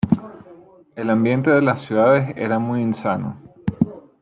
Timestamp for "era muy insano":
2.35-3.39